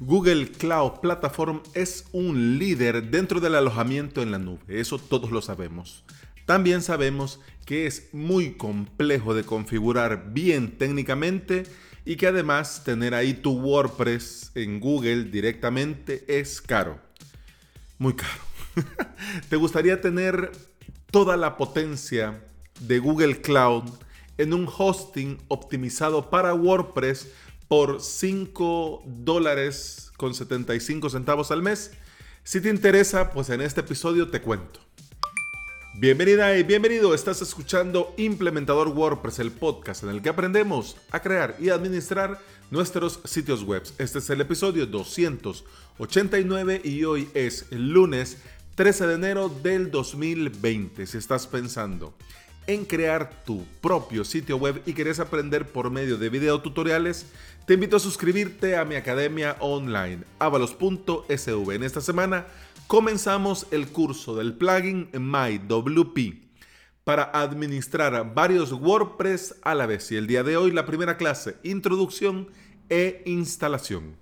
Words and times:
Google 0.00 0.52
Cloud 0.52 1.00
Platform 1.00 1.60
es 1.74 2.06
un 2.12 2.58
líder 2.58 3.10
dentro 3.10 3.40
del 3.40 3.56
alojamiento 3.56 4.22
en 4.22 4.30
la 4.30 4.38
nube, 4.38 4.80
eso 4.80 4.98
todos 4.98 5.32
lo 5.32 5.42
sabemos. 5.42 6.04
También 6.46 6.82
sabemos 6.82 7.40
que 7.66 7.86
es 7.86 8.08
muy 8.12 8.52
complejo 8.52 9.34
de 9.34 9.44
configurar 9.44 10.32
bien 10.32 10.78
técnicamente 10.78 11.64
y 12.04 12.16
que 12.16 12.28
además 12.28 12.84
tener 12.84 13.12
ahí 13.12 13.34
tu 13.34 13.58
WordPress 13.58 14.52
en 14.54 14.80
Google 14.80 15.24
directamente 15.24 16.24
es 16.28 16.62
caro. 16.62 16.98
Muy 17.98 18.14
caro. 18.14 18.40
¿Te 19.50 19.56
gustaría 19.56 20.00
tener 20.00 20.52
toda 21.10 21.36
la 21.36 21.56
potencia 21.56 22.42
de 22.80 22.98
Google 23.00 23.40
Cloud 23.40 23.84
en 24.38 24.54
un 24.54 24.68
hosting 24.74 25.38
optimizado 25.48 26.30
para 26.30 26.54
WordPress 26.54 27.28
por 27.68 28.00
5 28.00 29.02
dólares 29.06 30.10
con 30.16 30.34
75 30.34 31.10
centavos 31.10 31.50
al 31.50 31.62
mes. 31.62 31.92
Si 32.42 32.60
te 32.60 32.70
interesa, 32.70 33.30
pues 33.30 33.50
en 33.50 33.60
este 33.60 33.80
episodio 33.80 34.28
te 34.28 34.40
cuento. 34.40 34.80
Bienvenida 36.00 36.56
y 36.56 36.62
bienvenido, 36.62 37.12
estás 37.12 37.42
escuchando 37.42 38.14
Implementador 38.16 38.88
WordPress, 38.88 39.40
el 39.40 39.50
podcast 39.50 40.04
en 40.04 40.10
el 40.10 40.22
que 40.22 40.28
aprendemos 40.28 40.96
a 41.10 41.20
crear 41.20 41.56
y 41.58 41.70
administrar 41.70 42.40
nuestros 42.70 43.20
sitios 43.24 43.64
web. 43.64 43.82
Este 43.98 44.20
es 44.20 44.30
el 44.30 44.40
episodio 44.40 44.86
289 44.86 46.80
y 46.84 47.04
hoy 47.04 47.28
es 47.34 47.66
el 47.70 47.90
lunes 47.90 48.38
13 48.76 49.08
de 49.08 49.14
enero 49.14 49.48
del 49.48 49.90
2020. 49.90 51.06
Si 51.06 51.18
estás 51.18 51.48
pensando 51.48 52.14
en 52.68 52.84
crear 52.84 53.30
tu 53.44 53.64
propio 53.80 54.24
sitio 54.24 54.58
web 54.58 54.82
y 54.86 54.92
quieres 54.92 55.18
aprender 55.18 55.66
por 55.66 55.90
medio 55.90 56.18
de 56.18 56.28
videotutoriales, 56.28 57.26
te 57.66 57.74
invito 57.74 57.96
a 57.96 58.00
suscribirte 58.00 58.76
a 58.76 58.84
mi 58.84 58.94
academia 58.94 59.56
online, 59.58 60.20
avalos.sv. 60.38 61.74
En 61.74 61.82
esta 61.82 62.00
semana 62.00 62.46
comenzamos 62.86 63.66
el 63.70 63.88
curso 63.88 64.36
del 64.36 64.52
plugin 64.52 65.08
MyWP 65.12 66.46
para 67.04 67.24
administrar 67.24 68.34
varios 68.34 68.70
WordPress 68.70 69.56
a 69.62 69.74
la 69.74 69.86
vez. 69.86 70.12
Y 70.12 70.16
el 70.16 70.26
día 70.26 70.44
de 70.44 70.58
hoy 70.58 70.70
la 70.70 70.84
primera 70.84 71.16
clase, 71.16 71.56
introducción 71.62 72.48
e 72.90 73.22
instalación. 73.24 74.16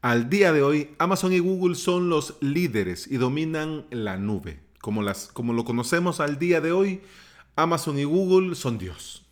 Al 0.00 0.30
día 0.30 0.52
de 0.52 0.62
hoy, 0.62 0.94
Amazon 0.98 1.32
y 1.32 1.40
Google 1.40 1.74
son 1.74 2.08
los 2.08 2.36
líderes 2.40 3.08
y 3.10 3.16
dominan 3.16 3.84
la 3.90 4.16
nube. 4.16 4.60
Como, 4.80 5.02
las, 5.02 5.26
como 5.26 5.52
lo 5.52 5.64
conocemos 5.64 6.20
al 6.20 6.38
día 6.38 6.60
de 6.60 6.70
hoy, 6.70 7.00
Amazon 7.56 7.98
y 7.98 8.04
Google 8.04 8.54
son 8.54 8.78
Dios 8.78 9.26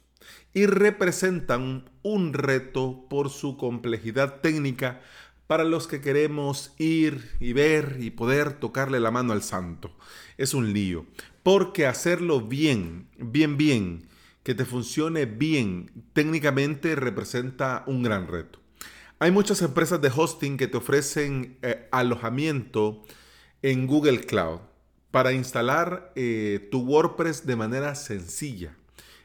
y 0.55 0.67
representan 0.67 1.89
un 2.03 2.33
reto 2.33 3.07
por 3.09 3.31
su 3.31 3.57
complejidad 3.57 4.41
técnica 4.41 5.03
para 5.47 5.63
los 5.63 5.87
que 5.87 6.01
queremos 6.01 6.75
ir 6.79 7.31
y 7.39 7.53
ver 7.53 7.99
y 8.01 8.11
poder 8.11 8.55
tocarle 8.55 8.99
la 8.99 9.13
mano 9.13 9.35
al 9.35 9.45
santo. 9.45 9.95
Es 10.37 10.53
un 10.53 10.73
lío, 10.73 11.07
porque 11.45 11.87
hacerlo 11.87 12.41
bien, 12.41 13.07
bien, 13.19 13.57
bien, 13.57 14.09
que 14.43 14.57
te 14.57 14.65
funcione 14.65 15.27
bien 15.27 15.93
técnicamente 16.13 16.97
representa 16.97 17.85
un 17.87 18.03
gran 18.03 18.27
reto. 18.27 18.66
Hay 19.19 19.31
muchas 19.31 19.63
empresas 19.63 20.03
de 20.03 20.13
hosting 20.15 20.59
que 20.59 20.69
te 20.69 20.77
ofrecen 20.77 21.57
eh, 21.63 21.89
alojamiento 21.91 23.03
en 23.63 23.87
Google 23.87 24.21
Cloud 24.21 24.61
para 25.11 25.33
instalar 25.33 26.13
eh, 26.17 26.69
tu 26.71 26.83
WordPress 26.83 27.47
de 27.47 27.57
manera 27.57 27.95
sencilla. 27.95 28.77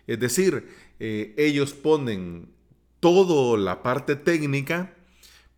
Es 0.07 0.17
decir, 0.17 0.69
eh, 0.99 1.35
ellos 1.37 1.73
ponen 1.73 2.53
toda 3.01 3.57
la 3.57 3.83
parte 3.83 4.15
técnica 4.15 4.93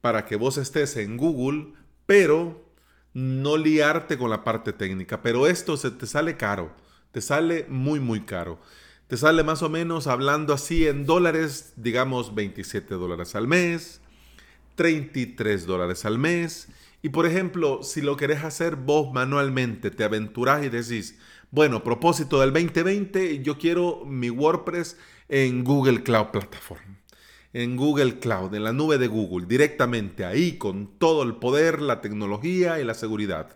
para 0.01 0.25
que 0.25 0.35
vos 0.35 0.57
estés 0.57 0.97
en 0.97 1.15
Google, 1.15 1.73
pero 2.07 2.73
no 3.13 3.55
liarte 3.55 4.17
con 4.17 4.31
la 4.31 4.43
parte 4.43 4.73
técnica. 4.73 5.21
Pero 5.21 5.45
esto 5.45 5.77
se 5.77 5.91
te 5.91 6.07
sale 6.07 6.37
caro, 6.37 6.71
te 7.11 7.21
sale 7.21 7.67
muy, 7.69 7.99
muy 7.99 8.21
caro. 8.21 8.59
Te 9.05 9.15
sale 9.15 9.43
más 9.43 9.61
o 9.61 9.69
menos 9.69 10.07
hablando 10.07 10.55
así 10.55 10.87
en 10.87 11.05
dólares, 11.05 11.73
digamos 11.75 12.33
27 12.33 12.95
dólares 12.95 13.35
al 13.35 13.47
mes, 13.47 14.01
33 14.75 15.65
dólares 15.65 16.05
al 16.05 16.17
mes. 16.17 16.67
Y 17.01 17.09
por 17.09 17.25
ejemplo, 17.25 17.83
si 17.83 18.01
lo 18.01 18.15
querés 18.15 18.43
hacer 18.43 18.75
vos 18.75 19.11
manualmente, 19.11 19.91
te 19.91 20.03
aventurás 20.03 20.65
y 20.65 20.69
decís, 20.69 21.19
bueno, 21.51 21.83
propósito 21.83 22.39
del 22.39 22.53
2020, 22.53 23.43
yo 23.43 23.57
quiero 23.57 24.05
mi 24.05 24.29
WordPress 24.29 24.97
en 25.27 25.63
Google 25.63 26.03
Cloud 26.03 26.27
Platform. 26.27 26.97
En 27.51 27.75
Google 27.77 28.19
Cloud, 28.19 28.55
en 28.55 28.63
la 28.63 28.73
nube 28.73 28.97
de 28.97 29.07
Google, 29.07 29.45
directamente 29.45 30.25
ahí 30.25 30.57
con 30.57 30.97
todo 30.97 31.21
el 31.23 31.35
poder, 31.35 31.81
la 31.81 32.01
tecnología 32.01 32.79
y 32.79 32.83
la 32.83 32.95
seguridad. 32.95 33.55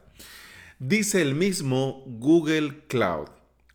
Dice 0.78 1.24
el 1.24 1.34
mismo 1.34 2.04
Google 2.06 2.84
Cloud, 2.88 3.30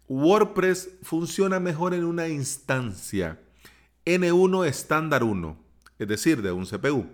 WordPress 0.07 0.91
funciona 1.03 1.59
mejor 1.59 1.95
en 1.95 2.05
una 2.05 2.29
instancia 2.29 3.41
N1 4.05 4.67
estándar 4.67 5.25
1, 5.25 5.59
es 5.99 6.09
decir, 6.09 6.43
de 6.43 6.53
un 6.53 6.67
CPU 6.67 7.07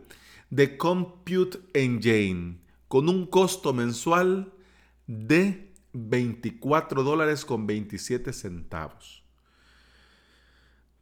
de 0.50 0.76
Compute 0.76 1.58
Engine 1.74 2.58
con 2.88 3.08
un 3.08 3.26
costo 3.26 3.72
mensual 3.72 4.52
de 5.06 5.72
24 5.92 7.02
dólares 7.02 7.44
con 7.44 7.66
27 7.66 8.32
centavos. 8.32 9.22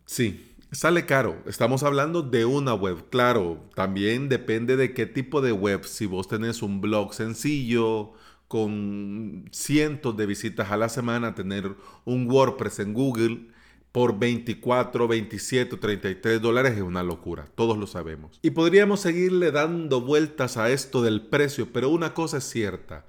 Sí, 0.04 0.54
sale 0.72 1.06
caro. 1.06 1.42
Estamos 1.46 1.82
hablando 1.82 2.22
de 2.22 2.44
una 2.44 2.74
web. 2.74 3.08
Claro, 3.10 3.68
también 3.74 4.28
depende 4.28 4.76
de 4.76 4.94
qué 4.94 5.06
tipo 5.06 5.40
de 5.40 5.52
web. 5.52 5.84
Si 5.84 6.06
vos 6.06 6.28
tenés 6.28 6.62
un 6.62 6.80
blog 6.80 7.14
sencillo, 7.14 8.12
con 8.48 9.48
cientos 9.50 10.16
de 10.16 10.26
visitas 10.26 10.70
a 10.70 10.76
la 10.76 10.88
semana, 10.88 11.34
tener 11.34 11.74
un 12.04 12.30
WordPress 12.30 12.78
en 12.80 12.94
Google 12.94 13.48
por 13.96 14.18
24, 14.18 15.08
27, 15.08 15.78
33 15.78 16.42
dólares 16.42 16.74
es 16.74 16.82
una 16.82 17.02
locura, 17.02 17.46
todos 17.54 17.78
lo 17.78 17.86
sabemos. 17.86 18.38
Y 18.42 18.50
podríamos 18.50 19.00
seguirle 19.00 19.52
dando 19.52 20.02
vueltas 20.02 20.58
a 20.58 20.68
esto 20.68 21.00
del 21.00 21.22
precio, 21.22 21.72
pero 21.72 21.88
una 21.88 22.12
cosa 22.12 22.36
es 22.36 22.44
cierta, 22.44 23.06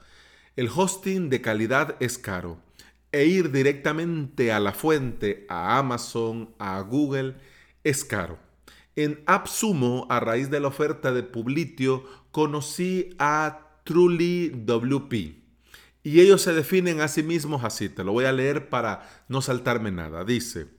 el 0.55 0.69
hosting 0.73 1.29
de 1.29 1.41
calidad 1.41 1.97
es 1.99 2.17
caro 2.17 2.57
e 3.11 3.25
ir 3.25 3.51
directamente 3.51 4.53
a 4.53 4.61
la 4.61 4.71
fuente, 4.71 5.45
a 5.49 5.77
Amazon, 5.77 6.55
a 6.57 6.79
Google, 6.79 7.35
es 7.83 8.05
caro. 8.05 8.39
En 8.95 9.21
AppSumo, 9.25 10.07
a 10.09 10.21
raíz 10.21 10.49
de 10.49 10.61
la 10.61 10.69
oferta 10.69 11.11
de 11.11 11.23
Publitio, 11.23 12.05
conocí 12.31 13.13
a 13.19 13.81
Truly 13.83 14.53
WP. 14.65 15.35
Y 16.01 16.21
ellos 16.21 16.43
se 16.43 16.53
definen 16.53 17.01
a 17.01 17.09
sí 17.09 17.23
mismos 17.23 17.65
así. 17.65 17.89
Te 17.89 18.05
lo 18.05 18.13
voy 18.13 18.23
a 18.23 18.31
leer 18.31 18.69
para 18.69 19.25
no 19.27 19.41
saltarme 19.41 19.91
nada. 19.91 20.23
Dice, 20.23 20.76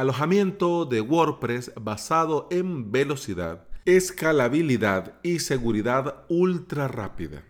alojamiento 0.00 0.86
de 0.86 1.02
WordPress 1.02 1.72
basado 1.78 2.48
en 2.50 2.90
velocidad, 2.90 3.68
escalabilidad 3.84 5.20
y 5.22 5.40
seguridad 5.40 6.24
ultra 6.30 6.88
rápida. 6.88 7.44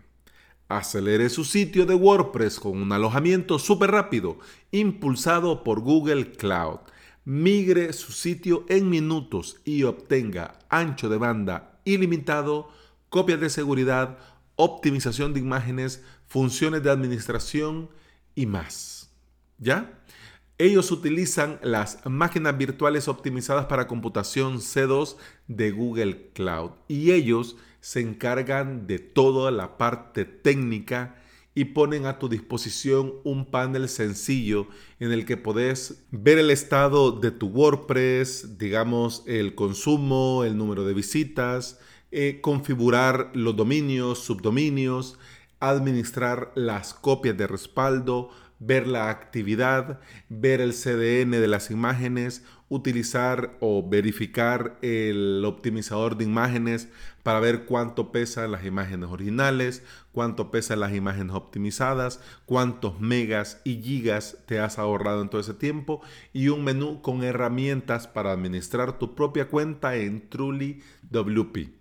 Acelere 0.67 1.29
su 1.29 1.45
sitio 1.45 1.85
de 1.85 1.95
WordPress 1.95 2.59
con 2.59 2.81
un 2.81 2.91
alojamiento 2.91 3.57
súper 3.57 3.91
rápido, 3.91 4.37
impulsado 4.71 5.63
por 5.63 5.79
Google 5.79 6.33
Cloud. 6.33 6.79
Migre 7.23 7.93
su 7.93 8.11
sitio 8.11 8.65
en 8.67 8.89
minutos 8.89 9.61
y 9.63 9.83
obtenga 9.83 10.59
ancho 10.69 11.07
de 11.07 11.17
banda 11.17 11.79
ilimitado, 11.85 12.69
copias 13.09 13.39
de 13.39 13.49
seguridad, 13.49 14.17
optimización 14.57 15.33
de 15.33 15.39
imágenes, 15.39 16.03
funciones 16.27 16.83
de 16.83 16.91
administración 16.91 17.89
y 18.35 18.45
más. 18.45 19.09
¿Ya? 19.57 20.01
Ellos 20.61 20.91
utilizan 20.91 21.59
las 21.63 22.05
máquinas 22.05 22.55
virtuales 22.55 23.07
optimizadas 23.07 23.65
para 23.65 23.87
computación 23.87 24.59
C2 24.59 25.15
de 25.47 25.71
Google 25.71 26.29
Cloud 26.35 26.73
y 26.87 27.13
ellos 27.13 27.57
se 27.79 28.01
encargan 28.01 28.85
de 28.85 28.99
toda 28.99 29.49
la 29.49 29.79
parte 29.79 30.23
técnica 30.23 31.15
y 31.55 31.65
ponen 31.65 32.05
a 32.05 32.19
tu 32.19 32.29
disposición 32.29 33.11
un 33.23 33.49
panel 33.49 33.89
sencillo 33.89 34.67
en 34.99 35.11
el 35.11 35.25
que 35.25 35.35
podés 35.35 36.03
ver 36.11 36.37
el 36.37 36.51
estado 36.51 37.11
de 37.11 37.31
tu 37.31 37.47
WordPress, 37.47 38.59
digamos 38.59 39.23
el 39.25 39.55
consumo, 39.55 40.43
el 40.43 40.59
número 40.59 40.85
de 40.85 40.93
visitas, 40.93 41.79
eh, 42.11 42.37
configurar 42.39 43.31
los 43.33 43.55
dominios, 43.55 44.19
subdominios, 44.19 45.17
administrar 45.59 46.51
las 46.53 46.93
copias 46.93 47.35
de 47.35 47.47
respaldo, 47.47 48.29
ver 48.61 48.87
la 48.87 49.09
actividad, 49.09 49.99
ver 50.29 50.61
el 50.61 50.73
CDN 50.73 51.31
de 51.31 51.47
las 51.47 51.71
imágenes, 51.71 52.43
utilizar 52.69 53.57
o 53.59 53.87
verificar 53.89 54.77
el 54.83 55.43
optimizador 55.45 56.15
de 56.15 56.25
imágenes 56.25 56.87
para 57.23 57.39
ver 57.39 57.65
cuánto 57.65 58.11
pesan 58.11 58.51
las 58.51 58.63
imágenes 58.63 59.09
originales, 59.09 59.83
cuánto 60.11 60.51
pesan 60.51 60.79
las 60.79 60.93
imágenes 60.93 61.35
optimizadas, 61.35 62.21
cuántos 62.45 62.99
megas 63.01 63.59
y 63.63 63.81
gigas 63.81 64.37
te 64.45 64.59
has 64.59 64.77
ahorrado 64.77 65.23
en 65.23 65.29
todo 65.29 65.41
ese 65.41 65.55
tiempo 65.55 66.01
y 66.31 66.49
un 66.49 66.63
menú 66.63 67.01
con 67.01 67.23
herramientas 67.23 68.07
para 68.07 68.31
administrar 68.31 68.99
tu 68.99 69.15
propia 69.15 69.47
cuenta 69.47 69.95
en 69.95 70.29
Truly 70.29 70.83
WP. 71.09 71.73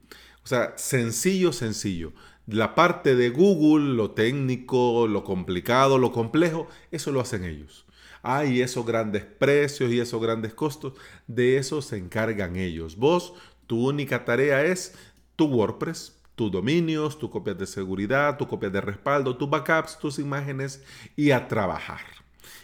O 0.43 0.47
sea, 0.47 0.73
sencillo, 0.77 1.53
sencillo. 1.53 2.13
La 2.53 2.75
parte 2.75 3.15
de 3.15 3.31
Google, 3.31 3.95
lo 3.95 4.11
técnico, 4.11 5.07
lo 5.07 5.23
complicado, 5.23 5.99
lo 5.99 6.11
complejo, 6.11 6.67
eso 6.91 7.13
lo 7.13 7.21
hacen 7.21 7.45
ellos. 7.45 7.87
Ah, 8.25 8.45
y 8.45 8.61
esos 8.61 8.85
grandes 8.85 9.25
precios 9.25 9.93
y 9.93 10.01
esos 10.01 10.21
grandes 10.21 10.53
costos, 10.53 10.95
de 11.29 11.59
eso 11.59 11.81
se 11.81 11.97
encargan 11.97 12.57
ellos. 12.57 12.97
Vos, 12.97 13.35
tu 13.69 13.89
única 13.89 14.25
tarea 14.25 14.65
es 14.65 14.97
tu 15.37 15.47
WordPress, 15.47 16.19
tus 16.35 16.51
dominios, 16.51 17.21
tus 17.21 17.31
copias 17.31 17.57
de 17.57 17.69
seguridad, 17.69 18.37
tus 18.37 18.49
copias 18.49 18.73
de 18.73 18.81
respaldo, 18.81 19.37
tus 19.37 19.49
backups, 19.49 20.01
tus 20.01 20.19
imágenes 20.19 20.83
y 21.15 21.31
a 21.31 21.47
trabajar. 21.47 22.01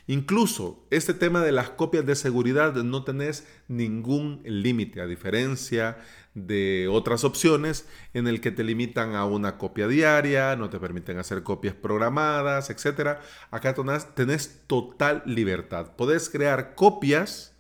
Incluso 0.09 0.85
este 0.91 1.15
tema 1.15 1.43
de 1.43 1.53
las 1.53 1.71
copias 1.71 2.05
de 2.05 2.17
seguridad 2.17 2.75
no 2.75 3.05
tenés 3.05 3.47
ningún 3.69 4.41
límite, 4.44 5.00
a 5.00 5.06
diferencia 5.06 5.99
de 6.37 6.87
otras 6.88 7.25
opciones 7.25 7.88
en 8.12 8.29
el 8.29 8.43
que 8.43 8.53
te 8.53 8.62
limitan 8.62 9.15
a 9.15 9.25
una 9.25 9.56
copia 9.56 9.88
diaria, 9.88 10.55
no 10.55 10.69
te 10.69 10.79
permiten 10.79 11.19
hacer 11.19 11.43
copias 11.43 11.75
programadas, 11.75 12.69
etc. 12.69 13.19
Acá 13.50 13.75
tenés, 14.15 14.62
total 14.67 15.23
libertad. 15.25 15.97
Podés 15.97 16.29
crear 16.29 16.75
copias 16.75 17.56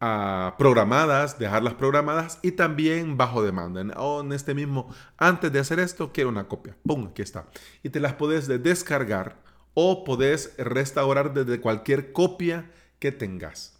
ah, 0.00 0.54
programadas, 0.58 1.40
dejarlas 1.40 1.74
programadas 1.74 2.38
y 2.42 2.52
también 2.52 3.16
bajo 3.16 3.42
demanda. 3.42 3.80
En, 3.80 3.92
oh, 3.96 4.20
en 4.20 4.32
este 4.32 4.54
mismo, 4.54 4.94
antes 5.16 5.52
de 5.52 5.58
hacer 5.58 5.80
esto, 5.80 6.12
quiero 6.12 6.30
una 6.30 6.46
copia. 6.46 6.76
¡Pum! 6.86 7.08
Aquí 7.08 7.22
está. 7.22 7.46
Y 7.82 7.90
te 7.90 7.98
las 7.98 8.14
podés 8.14 8.46
descargar 8.46 9.42
o 9.74 10.04
podés 10.04 10.54
restaurar 10.56 11.34
desde 11.34 11.60
cualquier 11.60 12.12
copia 12.12 12.70
que 13.00 13.10
tengas. 13.10 13.77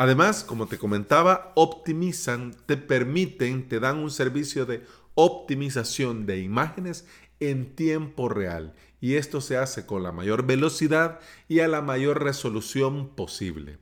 Además, 0.00 0.44
como 0.44 0.66
te 0.66 0.78
comentaba, 0.78 1.52
optimizan, 1.56 2.56
te 2.64 2.78
permiten, 2.78 3.68
te 3.68 3.80
dan 3.80 3.98
un 3.98 4.10
servicio 4.10 4.64
de 4.64 4.82
optimización 5.14 6.24
de 6.24 6.40
imágenes 6.40 7.04
en 7.38 7.76
tiempo 7.76 8.30
real. 8.30 8.72
Y 9.02 9.16
esto 9.16 9.42
se 9.42 9.58
hace 9.58 9.84
con 9.84 10.02
la 10.02 10.10
mayor 10.10 10.46
velocidad 10.46 11.20
y 11.48 11.60
a 11.60 11.68
la 11.68 11.82
mayor 11.82 12.24
resolución 12.24 13.14
posible. 13.14 13.76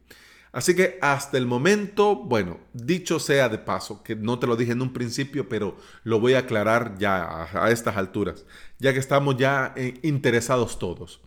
Así 0.51 0.75
que 0.75 0.99
hasta 1.03 1.39
el 1.39 1.47
momento, 1.47 2.17
bueno, 2.17 2.59
dicho 2.73 3.21
sea 3.21 3.49
de 3.49 3.59
paso, 3.59 4.03
que 4.03 4.17
no 4.17 4.41
te 4.41 4.49
lo 4.49 4.57
dije 4.57 4.73
en 4.73 4.83
un 4.83 4.93
principio, 4.93 5.49
pero 5.49 5.77
lo 6.03 6.19
voy 6.19 6.35
a 6.35 6.41
aclarar 6.41 6.99
ya 6.99 7.45
a, 7.45 7.71
estas 7.71 7.97
alturas, 7.97 8.45
ya 8.81 8.93
que 8.93 8.99
estamos 8.99 9.37
ya 9.37 9.73
eh, 9.77 9.95
interesados 10.03 10.81
todos. 10.81 11.21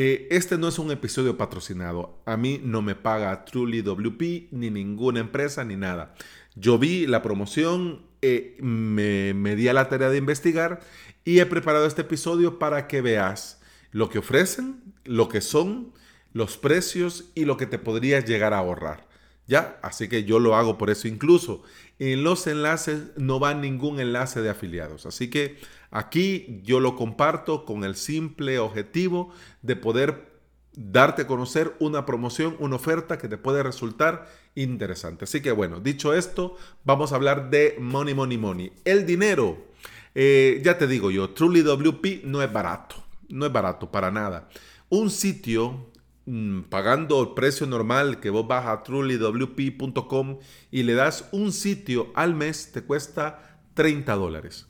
Eh, 0.00 0.28
este 0.30 0.58
no 0.58 0.68
es 0.68 0.78
un 0.78 0.92
episodio 0.92 1.36
patrocinado. 1.36 2.22
A 2.24 2.36
mí 2.36 2.60
no 2.62 2.82
me 2.82 2.94
paga 2.94 3.44
Truly 3.44 3.82
WP, 3.82 4.46
ni 4.52 4.70
ninguna 4.70 5.18
empresa, 5.18 5.64
ni 5.64 5.74
nada. 5.74 6.14
Yo 6.54 6.78
vi 6.78 7.08
la 7.08 7.20
promoción, 7.20 8.06
eh, 8.22 8.56
me, 8.60 9.34
me 9.34 9.56
di 9.56 9.66
a 9.66 9.72
la 9.72 9.88
tarea 9.88 10.08
de 10.08 10.18
investigar 10.18 10.78
y 11.24 11.40
he 11.40 11.46
preparado 11.46 11.84
este 11.84 12.02
episodio 12.02 12.60
para 12.60 12.86
que 12.86 13.00
veas 13.00 13.60
lo 13.90 14.08
que 14.08 14.20
ofrecen, 14.20 14.84
lo 15.02 15.28
que 15.28 15.40
son, 15.40 15.92
los 16.32 16.58
precios 16.58 17.32
y 17.34 17.44
lo 17.44 17.56
que 17.56 17.66
te 17.66 17.80
podrías 17.80 18.24
llegar 18.24 18.54
a 18.54 18.58
ahorrar. 18.58 19.07
¿Ya? 19.48 19.80
Así 19.82 20.08
que 20.08 20.24
yo 20.24 20.38
lo 20.38 20.54
hago 20.54 20.76
por 20.76 20.90
eso. 20.90 21.08
Incluso 21.08 21.62
en 21.98 22.22
los 22.22 22.46
enlaces 22.46 23.16
no 23.16 23.40
va 23.40 23.54
ningún 23.54 23.98
enlace 23.98 24.42
de 24.42 24.50
afiliados. 24.50 25.06
Así 25.06 25.30
que 25.30 25.56
aquí 25.90 26.60
yo 26.62 26.80
lo 26.80 26.94
comparto 26.94 27.64
con 27.64 27.82
el 27.82 27.96
simple 27.96 28.58
objetivo 28.58 29.32
de 29.62 29.74
poder 29.74 30.28
darte 30.74 31.22
a 31.22 31.26
conocer 31.26 31.74
una 31.80 32.04
promoción, 32.04 32.56
una 32.58 32.76
oferta 32.76 33.16
que 33.16 33.26
te 33.26 33.38
puede 33.38 33.62
resultar 33.62 34.30
interesante. 34.54 35.24
Así 35.24 35.40
que 35.40 35.50
bueno, 35.50 35.80
dicho 35.80 36.12
esto, 36.12 36.56
vamos 36.84 37.12
a 37.12 37.16
hablar 37.16 37.48
de 37.48 37.76
Money, 37.80 38.12
Money, 38.12 38.36
Money. 38.36 38.72
El 38.84 39.06
dinero. 39.06 39.66
Eh, 40.14 40.60
ya 40.62 40.76
te 40.76 40.86
digo 40.86 41.10
yo, 41.10 41.30
Truly 41.30 41.62
WP 41.62 42.24
no 42.24 42.42
es 42.42 42.52
barato. 42.52 42.96
No 43.30 43.46
es 43.46 43.52
barato 43.52 43.90
para 43.90 44.10
nada. 44.10 44.50
Un 44.90 45.08
sitio 45.08 45.90
Mm, 46.30 46.64
pagando 46.64 47.22
el 47.22 47.30
precio 47.30 47.66
normal 47.66 48.20
que 48.20 48.28
vos 48.28 48.46
vas 48.46 48.66
a 48.66 48.82
trulywp.com 48.82 50.38
y 50.70 50.82
le 50.82 50.92
das 50.92 51.26
un 51.32 51.52
sitio 51.52 52.12
al 52.14 52.34
mes, 52.34 52.70
te 52.70 52.82
cuesta 52.82 53.62
30 53.72 54.14
dólares. 54.14 54.66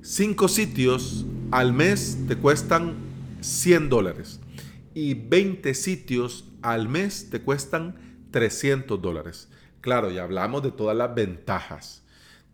Cinco 0.00 0.46
sitios 0.46 1.26
al 1.50 1.72
mes 1.72 2.16
te 2.28 2.36
cuestan 2.36 2.94
100 3.40 3.88
dólares. 3.88 4.38
Y 4.94 5.14
20 5.14 5.74
sitios 5.74 6.44
al 6.62 6.88
mes 6.88 7.30
te 7.30 7.40
cuestan 7.40 7.96
300 8.30 9.02
dólares. 9.02 9.48
Claro, 9.80 10.12
ya 10.12 10.22
hablamos 10.22 10.62
de 10.62 10.70
todas 10.70 10.96
las 10.96 11.12
ventajas. 11.16 12.04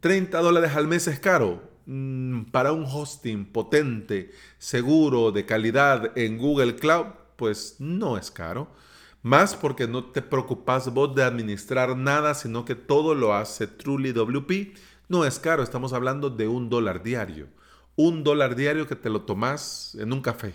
30 0.00 0.40
dólares 0.40 0.75
al 0.75 0.88
mes 0.88 1.06
es 1.06 1.20
caro. 1.20 1.70
Mm, 1.84 2.44
para 2.44 2.73
un 2.73 2.87
hosting 2.87 3.44
potente, 3.44 4.31
seguro, 4.56 5.32
de 5.32 5.44
calidad 5.44 6.17
en 6.17 6.38
Google 6.38 6.76
Cloud, 6.76 7.08
pues 7.43 7.75
no 7.81 8.17
es 8.17 8.31
caro. 8.31 8.69
Más 9.21 9.56
porque 9.56 9.89
no 9.89 10.05
te 10.12 10.23
preocupas 10.23 10.94
vos 10.94 11.12
de 11.12 11.25
administrar 11.25 11.97
nada, 11.97 12.35
sino 12.35 12.65
que 12.65 12.77
todo 12.77 13.17
lo 13.17 13.35
hace 13.35 13.67
Truly 13.67 14.12
WP. 14.12 14.77
No 15.09 15.25
es 15.25 15.41
caro, 15.41 15.65
estamos 15.65 15.93
hablando 15.93 16.31
de 16.31 16.47
un 16.47 16.71
dólar 16.71 17.03
diario. 17.03 17.49
Un 17.97 18.23
dólar 18.23 18.55
diario 18.55 18.87
que 18.87 18.94
te 18.94 19.11
lo 19.11 19.23
tomas 19.23 19.97
en 19.99 20.12
un 20.12 20.21
café, 20.21 20.55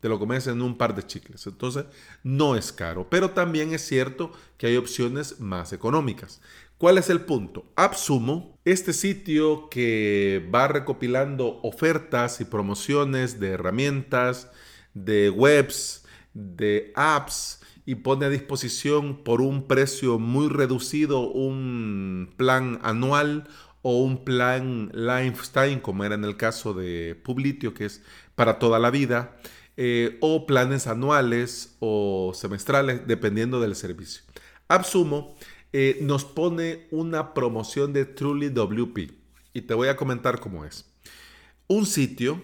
te 0.00 0.08
lo 0.08 0.18
comes 0.18 0.48
en 0.48 0.62
un 0.62 0.76
par 0.76 0.96
de 0.96 1.06
chicles. 1.06 1.46
Entonces, 1.46 1.84
no 2.24 2.56
es 2.56 2.72
caro. 2.72 3.06
Pero 3.08 3.30
también 3.30 3.72
es 3.72 3.86
cierto 3.86 4.32
que 4.58 4.66
hay 4.66 4.76
opciones 4.76 5.38
más 5.38 5.72
económicas. 5.72 6.40
¿Cuál 6.76 6.98
es 6.98 7.08
el 7.08 7.20
punto? 7.20 7.66
AppSumo, 7.76 8.58
este 8.64 8.92
sitio 8.92 9.68
que 9.70 10.44
va 10.52 10.66
recopilando 10.66 11.60
ofertas 11.62 12.40
y 12.40 12.46
promociones 12.46 13.38
de 13.38 13.50
herramientas, 13.50 14.50
de 14.92 15.30
webs, 15.30 16.05
de 16.36 16.92
apps 16.94 17.60
y 17.86 17.94
pone 17.96 18.26
a 18.26 18.28
disposición 18.28 19.24
por 19.24 19.40
un 19.40 19.66
precio 19.66 20.18
muy 20.18 20.48
reducido 20.48 21.30
un 21.30 22.34
plan 22.36 22.78
anual 22.82 23.48
o 23.80 24.02
un 24.02 24.24
plan 24.24 24.90
lifetime, 24.92 25.80
como 25.80 26.04
era 26.04 26.14
en 26.14 26.24
el 26.24 26.36
caso 26.36 26.74
de 26.74 27.14
Publitio, 27.14 27.72
que 27.72 27.86
es 27.86 28.02
para 28.34 28.58
toda 28.58 28.78
la 28.78 28.90
vida, 28.90 29.38
eh, 29.76 30.18
o 30.20 30.46
planes 30.46 30.86
anuales 30.88 31.76
o 31.78 32.32
semestrales, 32.34 33.06
dependiendo 33.06 33.60
del 33.60 33.76
servicio. 33.76 34.22
AppSumo 34.68 35.36
eh, 35.72 35.98
nos 36.02 36.24
pone 36.24 36.88
una 36.90 37.32
promoción 37.34 37.92
de 37.92 38.04
Truly 38.04 38.48
WP 38.48 38.98
y 39.52 39.62
te 39.62 39.74
voy 39.74 39.88
a 39.88 39.96
comentar 39.96 40.40
cómo 40.40 40.64
es. 40.64 40.92
Un 41.68 41.86
sitio, 41.86 42.42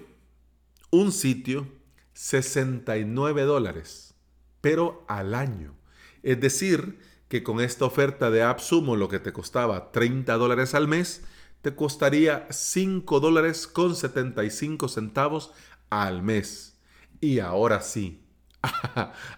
un 0.90 1.10
sitio 1.12 1.66
69 2.14 3.42
dólares, 3.42 4.14
pero 4.60 5.04
al 5.08 5.34
año. 5.34 5.74
Es 6.22 6.40
decir, 6.40 6.98
que 7.28 7.42
con 7.42 7.60
esta 7.60 7.84
oferta 7.84 8.30
de 8.30 8.42
AppSumo 8.42 8.96
lo 8.96 9.08
que 9.08 9.18
te 9.18 9.32
costaba 9.32 9.90
30 9.90 10.34
dólares 10.34 10.74
al 10.74 10.88
mes, 10.88 11.24
te 11.62 11.74
costaría 11.74 12.46
5 12.50 13.20
dólares 13.20 13.66
con 13.66 13.96
75 13.96 14.88
centavos 14.88 15.52
al 15.90 16.22
mes. 16.22 16.78
Y 17.20 17.38
ahora 17.38 17.80
sí, 17.80 18.21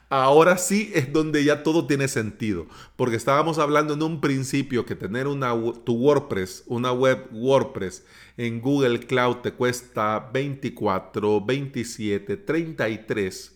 Ahora 0.08 0.58
sí 0.58 0.92
es 0.94 1.12
donde 1.12 1.44
ya 1.44 1.62
todo 1.62 1.86
tiene 1.86 2.08
sentido, 2.08 2.66
porque 2.96 3.16
estábamos 3.16 3.58
hablando 3.58 3.94
en 3.94 4.02
un 4.02 4.20
principio 4.20 4.84
que 4.84 4.94
tener 4.94 5.26
una, 5.26 5.52
tu 5.84 5.94
WordPress, 5.94 6.64
una 6.66 6.92
web 6.92 7.28
WordPress 7.32 8.04
en 8.36 8.60
Google 8.60 9.00
Cloud 9.00 9.36
te 9.36 9.52
cuesta 9.52 10.30
24, 10.32 11.44
27, 11.44 12.36
33 12.36 13.54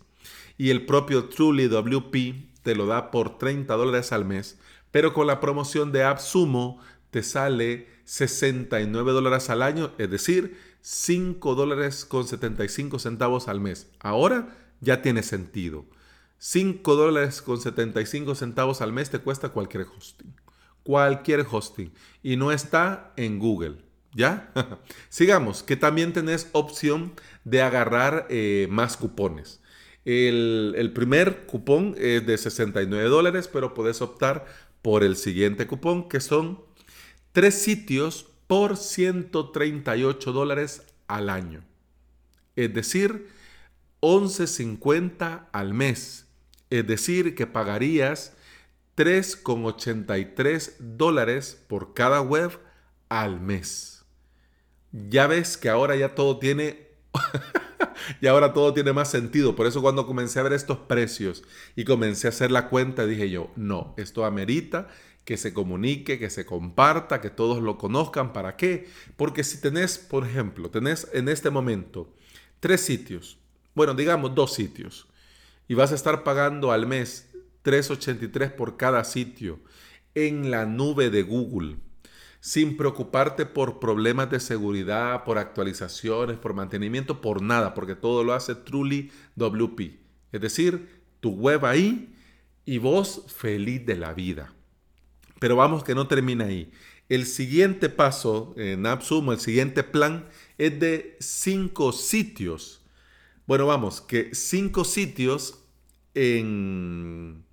y 0.56 0.70
el 0.70 0.87
propio 0.87 1.28
Truly 1.28 1.68
WP 1.68 2.62
te 2.62 2.75
lo 2.75 2.87
da 2.87 3.10
por 3.10 3.38
30 3.38 3.75
dólares 3.75 4.12
al 4.12 4.25
mes, 4.25 4.58
pero 4.90 5.12
con 5.12 5.26
la 5.26 5.40
promoción 5.40 5.92
de 5.92 6.04
AppSumo 6.04 6.80
te 7.10 7.22
sale 7.22 7.88
69 8.04 9.12
dólares 9.12 9.50
al 9.50 9.62
año, 9.62 9.92
es 9.98 10.10
decir, 10.10 10.58
5 10.80 11.54
dólares 11.54 12.04
con 12.04 12.26
75 12.26 12.98
centavos 12.98 13.48
al 13.48 13.60
mes. 13.60 13.88
Ahora 14.00 14.48
ya 14.80 15.02
tiene 15.02 15.23
sentido. 15.23 15.87
5 16.38 16.94
dólares 16.94 17.42
con 17.42 17.61
75 17.61 18.35
centavos 18.35 18.80
al 18.80 18.92
mes 18.92 19.11
te 19.11 19.18
cuesta 19.18 19.50
cualquier 19.50 19.85
hosting. 19.85 20.35
Cualquier 20.82 21.47
hosting. 21.50 21.92
Y 22.23 22.37
no 22.37 22.52
está 22.52 23.12
en 23.16 23.38
Google. 23.38 23.78
¿Ya? 24.14 24.52
Sigamos, 25.08 25.62
que 25.62 25.76
también 25.76 26.12
tenés 26.12 26.49
opción 26.52 27.12
de 27.44 27.62
agarrar 27.62 28.26
eh, 28.30 28.68
más 28.70 28.97
cupones. 28.97 29.61
El, 30.04 30.75
el 30.76 30.92
primer 30.92 31.44
cupón 31.47 31.94
es 31.99 32.26
de 32.26 32.38
69 32.38 33.08
dólares, 33.08 33.49
pero 33.52 33.75
puedes 33.75 34.00
optar 34.00 34.47
por 34.80 35.04
el 35.04 35.16
siguiente 35.16 35.66
cupón, 35.66 36.08
que 36.08 36.20
son 36.20 36.62
tres 37.32 37.54
sitios 37.54 38.26
por 38.47 38.76
138 38.76 40.32
dólares 40.32 40.82
al 41.08 41.28
año. 41.28 41.62
Es 42.56 42.73
decir, 42.73 43.28
11.50 44.00 45.49
al 45.52 45.75
mes. 45.75 46.26
Es 46.71 46.87
decir, 46.87 47.35
que 47.35 47.47
pagarías 47.47 48.35
3,83 48.97 50.76
dólares 50.78 51.62
por 51.69 51.95
cada 51.95 52.21
web 52.21 52.59
al 53.09 53.40
mes. 53.40 54.05
Ya 54.93 55.26
ves 55.26 55.57
que 55.57 55.69
ahora 55.69 55.97
ya 55.97 56.14
todo 56.14 56.38
tiene... 56.38 56.88
y 58.21 58.26
ahora 58.26 58.52
todo 58.52 58.75
tiene 58.75 58.93
más 58.93 59.11
sentido. 59.11 59.55
Por 59.55 59.67
eso 59.67 59.83
cuando 59.83 60.07
comencé 60.07 60.40
a 60.40 60.43
ver 60.43 60.52
estos 60.52 60.78
precios 60.78 61.45
y 61.76 61.85
comencé 61.85 62.26
a 62.26 62.31
hacer 62.31 62.50
la 62.50 62.69
cuenta, 62.69 63.07
dije 63.07 63.31
yo, 63.31 63.50
no, 63.57 63.95
esto 63.97 64.25
amerita 64.25 64.88
que 65.25 65.37
se 65.37 65.52
comunique, 65.52 66.19
que 66.19 66.31
se 66.31 66.47
comparta, 66.47 67.21
que 67.21 67.28
todos 67.28 67.62
lo 67.62 67.76
conozcan. 67.76 68.33
¿Para 68.33 68.57
qué? 68.57 68.88
Porque 69.17 69.45
si 69.45 69.61
tenés, 69.61 69.99
por 69.99 70.26
ejemplo, 70.26 70.71
tenés 70.71 71.07
en 71.12 71.28
este 71.28 71.50
momento 71.50 72.14
tres 72.61 72.81
sitios, 72.81 73.38
bueno, 73.78 73.94
digamos 73.94 74.35
dos 74.35 74.52
sitios, 74.52 75.06
y 75.68 75.75
vas 75.75 75.92
a 75.92 75.94
estar 75.94 76.25
pagando 76.25 76.73
al 76.73 76.87
mes 76.87 77.30
3.83 77.64 78.56
por 78.56 78.76
cada 78.76 79.04
sitio 79.04 79.61
en 80.14 80.50
la 80.50 80.66
nube 80.66 81.11
de 81.11 81.23
Google, 81.23 81.76
sin 82.40 82.76
preocuparte 82.76 83.47
por 83.47 83.78
problemas 83.78 84.30
de 84.30 84.40
seguridad, 84.40 85.23
por 85.23 85.38
actualizaciones, 85.38 86.38
por 86.38 86.54
mantenimiento, 86.54 87.20
por 87.20 87.40
nada, 87.40 87.73
porque 87.73 87.94
todo 87.94 88.25
lo 88.25 88.35
hace 88.35 88.56
Truly 88.56 89.12
WP. 89.37 89.80
Es 90.32 90.40
decir, 90.40 91.02
tu 91.20 91.30
web 91.30 91.64
ahí 91.64 92.14
y 92.64 92.78
vos 92.78 93.26
feliz 93.28 93.87
de 93.87 93.97
la 93.97 94.12
vida. 94.12 94.52
Pero 95.38 95.54
vamos 95.54 95.85
que 95.85 95.94
no 95.94 96.08
termina 96.08 96.47
ahí. 96.47 96.73
El 97.08 97.26
siguiente 97.26 97.88
paso 97.88 98.54
en 98.56 98.87
AppSumo, 98.87 99.32
el 99.32 99.38
siguiente 99.38 99.85
plan 99.85 100.26
es 100.58 100.80
de 100.80 101.16
cinco 101.20 101.92
sitios. 101.92 102.82
Bueno, 103.49 103.64
vamos, 103.64 104.02
que 104.02 104.35
cinco 104.35 104.85
sitios 104.85 105.64
en 106.12 107.47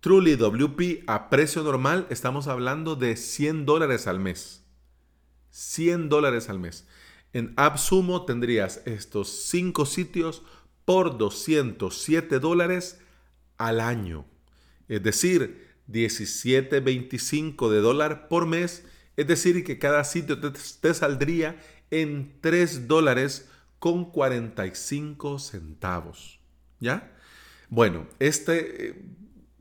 Truly 0.00 0.34
WP 0.34 1.04
a 1.06 1.28
precio 1.28 1.62
normal 1.62 2.06
estamos 2.08 2.46
hablando 2.48 2.96
de 2.96 3.16
100 3.16 3.66
dólares 3.66 4.06
al 4.06 4.18
mes. 4.18 4.64
100 5.50 6.08
dólares 6.08 6.48
al 6.48 6.58
mes. 6.58 6.88
En 7.34 7.52
AppSumo 7.56 8.24
tendrías 8.24 8.80
estos 8.86 9.28
cinco 9.28 9.84
sitios 9.84 10.42
por 10.86 11.18
207 11.18 12.38
dólares 12.38 12.98
al 13.58 13.80
año. 13.80 14.24
Es 14.88 15.02
decir, 15.02 15.68
17.25 15.92 17.68
de 17.68 17.80
dólar 17.80 18.28
por 18.28 18.46
mes, 18.46 18.86
es 19.18 19.26
decir, 19.26 19.64
que 19.64 19.78
cada 19.78 20.02
sitio 20.04 20.40
te, 20.40 20.94
saldría 20.94 21.60
en 21.90 22.38
3 22.40 22.88
dólares 22.88 23.50
con 23.78 24.10
45 24.10 25.38
centavos. 25.38 26.40
¿Ya? 26.80 27.12
Bueno, 27.68 28.06
este, 28.18 28.88
eh, 28.90 29.02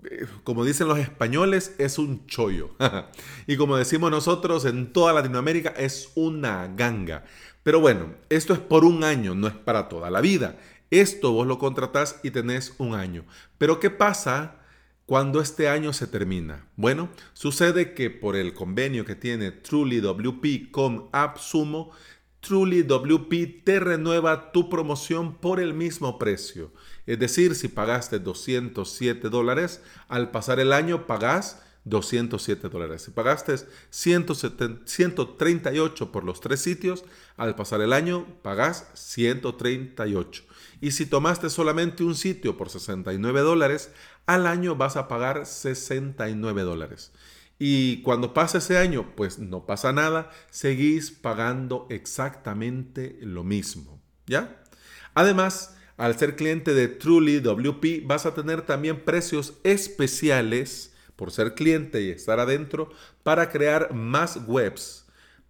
eh, 0.04 0.28
como 0.44 0.66
dicen 0.66 0.88
los 0.88 1.00
españoles, 1.00 1.76
es 1.78 1.98
un 1.98 2.26
chollo. 2.28 2.76
y 3.48 3.58
como 3.58 3.78
decimos 3.78 4.12
nosotros 4.12 4.66
en 4.66 4.94
toda 4.94 5.14
Latinoamérica, 5.14 5.70
es 5.70 6.12
una 6.16 6.68
ganga. 6.68 7.26
Pero 7.64 7.80
bueno, 7.80 8.14
esto 8.30 8.54
es 8.54 8.60
por 8.60 8.86
un 8.86 9.04
año, 9.04 9.34
no 9.34 9.48
es 9.48 9.56
para 9.56 9.90
toda 9.90 10.10
la 10.12 10.22
vida. 10.22 10.58
Esto 10.92 11.32
vos 11.32 11.48
lo 11.48 11.58
contratás 11.58 12.20
y 12.24 12.32
tenés 12.32 12.76
un 12.78 12.94
año. 12.94 13.26
Pero 13.58 13.80
¿qué 13.80 13.90
pasa? 13.90 14.62
Cuando 15.06 15.40
este 15.40 15.70
año 15.70 15.94
se 15.94 16.08
termina? 16.08 16.68
Bueno, 16.76 17.10
sucede 17.34 17.94
que 17.94 18.10
por 18.10 18.36
el 18.36 18.54
convenio 18.54 19.06
que 19.06 19.16
tiene 19.16 19.52
Truly 19.52 20.00
WP 20.00 20.72
con 20.72 21.10
AppSumo, 21.12 21.92
Truly 22.46 22.84
WP 22.84 23.64
te 23.64 23.80
renueva 23.80 24.52
tu 24.52 24.70
promoción 24.70 25.36
por 25.36 25.60
el 25.60 25.74
mismo 25.74 26.20
precio. 26.20 26.72
Es 27.08 27.18
decir, 27.18 27.56
si 27.56 27.70
pagaste 27.70 28.20
207 28.20 29.30
dólares, 29.30 29.82
al 30.10 30.30
pasar 30.30 30.60
el 30.60 30.72
año 30.72 31.08
pagás 31.08 31.64
207 31.86 32.70
dólares. 32.70 33.02
Si 33.02 33.10
pagaste 33.10 33.56
138 33.90 36.12
por 36.12 36.24
los 36.24 36.40
tres 36.40 36.62
sitios, 36.62 37.04
al 37.36 37.56
pasar 37.56 37.82
el 37.82 37.94
año 37.94 38.28
pagás 38.44 38.90
138. 38.94 40.44
Y 40.82 40.92
si 40.92 41.08
tomaste 41.08 41.50
solamente 41.50 42.04
un 42.04 42.14
sitio 42.14 42.58
por 42.58 42.70
69 42.70 43.42
dólares, 43.42 43.90
al 44.28 44.46
año 44.46 44.76
vas 44.76 44.98
a 44.98 45.08
pagar 45.08 45.48
69 45.48 46.62
dólares. 46.62 47.12
Y 47.58 48.02
cuando 48.02 48.34
pasa 48.34 48.58
ese 48.58 48.78
año, 48.78 49.14
pues 49.16 49.40
no 49.40 49.66
pasa 49.66 49.94
nada, 49.94 50.30
seguís 50.50 51.12
pagando 51.12 51.88
exactamente 51.90 53.18
lo 53.22 53.44
mismo. 53.44 54.02
¿Ya? 54.28 54.62
Además, 55.14 55.78
al 55.98 56.18
ser 56.18 56.36
cliente 56.36 56.74
de 56.74 56.88
Truly 56.88 57.40
WP, 57.40 58.06
vas 58.06 58.26
a 58.26 58.34
tener 58.34 58.64
también 58.64 59.06
precios 59.06 59.54
especiales 59.64 60.94
por 61.16 61.32
ser 61.32 61.54
cliente 61.54 62.02
y 62.02 62.10
estar 62.10 62.40
adentro 62.40 62.90
para 63.24 63.50
crear 63.50 63.94
más 63.94 64.40
webs 64.48 65.05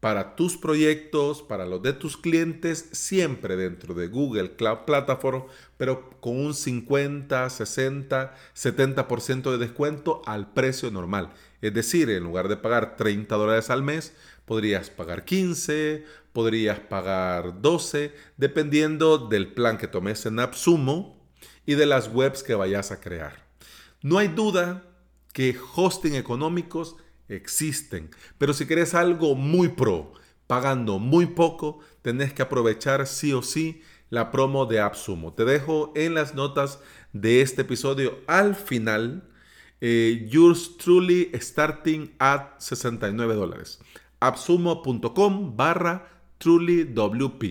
para 0.05 0.35
tus 0.35 0.55
proyectos, 0.55 1.41
para 1.41 1.65
los 1.65 1.81
de 1.81 1.91
tus 1.91 2.15
clientes, 2.15 2.89
siempre 2.91 3.55
dentro 3.55 3.95
de 3.95 4.05
Google 4.05 4.55
Cloud 4.55 4.85
Platform, 4.85 5.45
pero 5.77 6.11
con 6.19 6.37
un 6.37 6.53
50, 6.53 7.49
60, 7.49 8.35
70% 8.55 9.51
de 9.51 9.57
descuento 9.57 10.21
al 10.27 10.53
precio 10.53 10.91
normal. 10.91 11.33
Es 11.59 11.73
decir, 11.73 12.11
en 12.11 12.23
lugar 12.23 12.49
de 12.49 12.57
pagar 12.57 12.97
30 12.97 13.35
dólares 13.35 13.71
al 13.71 13.81
mes, 13.81 14.15
podrías 14.45 14.91
pagar 14.91 15.25
15, 15.25 16.05
podrías 16.33 16.79
pagar 16.81 17.63
12, 17.63 18.13
dependiendo 18.37 19.17
del 19.17 19.55
plan 19.55 19.79
que 19.79 19.87
tomes 19.87 20.23
en 20.27 20.39
AppSumo 20.39 21.19
y 21.65 21.73
de 21.73 21.87
las 21.87 22.09
webs 22.09 22.43
que 22.43 22.53
vayas 22.53 22.91
a 22.91 23.01
crear. 23.01 23.47
No 24.03 24.19
hay 24.19 24.27
duda 24.27 24.83
que 25.33 25.57
hosting 25.75 26.13
económicos 26.13 26.95
existen. 27.29 28.09
Pero 28.37 28.53
si 28.53 28.65
quieres 28.65 28.93
algo 28.93 29.35
muy 29.35 29.69
pro, 29.69 30.13
pagando 30.47 30.99
muy 30.99 31.25
poco, 31.25 31.79
tenés 32.01 32.33
que 32.33 32.41
aprovechar 32.41 33.07
sí 33.07 33.33
o 33.33 33.41
sí 33.41 33.81
la 34.09 34.31
promo 34.31 34.65
de 34.65 34.79
AppSumo. 34.79 35.33
Te 35.33 35.45
dejo 35.45 35.91
en 35.95 36.13
las 36.13 36.35
notas 36.35 36.79
de 37.13 37.41
este 37.41 37.63
episodio 37.63 38.19
al 38.27 38.55
final. 38.55 39.29
Eh, 39.81 40.27
yours 40.29 40.77
truly 40.77 41.31
starting 41.33 42.13
at 42.19 42.59
69 42.59 43.35
dólares. 43.35 43.79
Appsumo.com 44.19 45.55
barra 45.57 46.07
trulywp. 46.37 47.43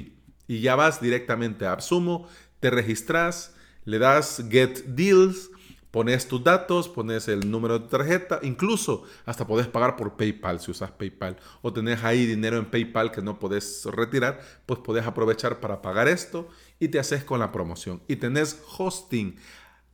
Y 0.46 0.60
ya 0.60 0.76
vas 0.76 1.00
directamente 1.00 1.66
a 1.66 1.72
AppSumo, 1.72 2.28
te 2.60 2.70
registras, 2.70 3.54
le 3.84 3.98
das 3.98 4.44
Get 4.50 4.84
Deals 4.84 5.50
Pones 5.94 6.26
tus 6.26 6.42
datos, 6.42 6.88
pones 6.88 7.28
el 7.28 7.48
número 7.48 7.78
de 7.78 7.86
tarjeta, 7.86 8.40
incluso 8.42 9.04
hasta 9.26 9.46
podés 9.46 9.68
pagar 9.68 9.94
por 9.94 10.16
PayPal 10.16 10.58
si 10.58 10.72
usas 10.72 10.90
PayPal 10.90 11.36
o 11.62 11.72
tenés 11.72 12.02
ahí 12.02 12.26
dinero 12.26 12.56
en 12.56 12.64
PayPal 12.64 13.12
que 13.12 13.22
no 13.22 13.38
podés 13.38 13.84
retirar, 13.84 14.40
pues 14.66 14.80
podés 14.80 15.06
aprovechar 15.06 15.60
para 15.60 15.82
pagar 15.82 16.08
esto 16.08 16.48
y 16.80 16.88
te 16.88 16.98
haces 16.98 17.22
con 17.22 17.38
la 17.38 17.52
promoción. 17.52 18.02
Y 18.08 18.16
tenés 18.16 18.60
hosting 18.76 19.36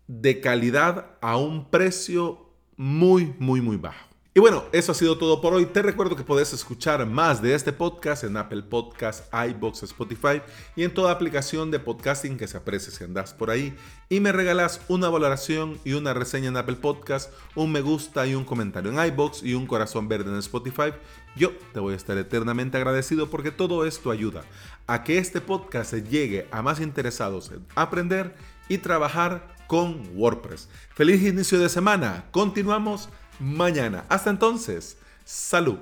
de 0.06 0.40
calidad 0.40 1.18
a 1.20 1.36
un 1.36 1.70
precio 1.70 2.48
muy, 2.78 3.34
muy, 3.38 3.60
muy 3.60 3.76
bajo. 3.76 4.09
Y 4.32 4.38
bueno, 4.38 4.62
eso 4.70 4.92
ha 4.92 4.94
sido 4.94 5.18
todo 5.18 5.40
por 5.40 5.54
hoy. 5.54 5.66
Te 5.66 5.82
recuerdo 5.82 6.14
que 6.14 6.22
puedes 6.22 6.52
escuchar 6.52 7.04
más 7.04 7.42
de 7.42 7.52
este 7.52 7.72
podcast 7.72 8.22
en 8.22 8.36
Apple 8.36 8.62
Podcasts, 8.62 9.24
iBox, 9.32 9.82
Spotify 9.82 10.40
y 10.76 10.84
en 10.84 10.94
toda 10.94 11.10
aplicación 11.10 11.72
de 11.72 11.80
podcasting 11.80 12.38
que 12.38 12.46
se 12.46 12.56
aprecie 12.56 12.92
si 12.92 13.02
andas 13.02 13.34
por 13.34 13.50
ahí. 13.50 13.76
Y 14.08 14.20
me 14.20 14.30
regalas 14.30 14.82
una 14.86 15.08
valoración 15.08 15.80
y 15.84 15.94
una 15.94 16.14
reseña 16.14 16.46
en 16.46 16.56
Apple 16.56 16.76
Podcasts, 16.76 17.34
un 17.56 17.72
me 17.72 17.80
gusta 17.80 18.24
y 18.24 18.36
un 18.36 18.44
comentario 18.44 18.92
en 18.92 19.04
iBox 19.04 19.42
y 19.42 19.54
un 19.54 19.66
corazón 19.66 20.06
verde 20.06 20.30
en 20.30 20.38
Spotify. 20.38 20.92
Yo 21.34 21.50
te 21.72 21.80
voy 21.80 21.94
a 21.94 21.96
estar 21.96 22.16
eternamente 22.16 22.76
agradecido 22.76 23.30
porque 23.30 23.50
todo 23.50 23.84
esto 23.84 24.12
ayuda 24.12 24.44
a 24.86 25.02
que 25.02 25.18
este 25.18 25.40
podcast 25.40 25.92
llegue 25.92 26.46
a 26.52 26.62
más 26.62 26.78
interesados 26.78 27.50
en 27.50 27.66
aprender 27.74 28.36
y 28.68 28.78
trabajar 28.78 29.56
con 29.66 30.08
WordPress. 30.14 30.68
Feliz 30.94 31.20
inicio 31.20 31.58
de 31.58 31.68
semana. 31.68 32.26
Continuamos 32.30 33.08
mañana. 33.40 34.04
Hasta 34.08 34.30
entonces, 34.30 34.96
salud. 35.24 35.78